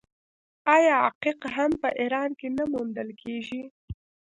آیا 0.75 0.95
عقیق 1.09 1.39
هم 1.55 1.71
په 1.81 1.89
ایران 2.01 2.29
کې 2.39 2.47
نه 2.57 2.63
موندل 2.71 3.09
کیږي؟ 3.21 3.61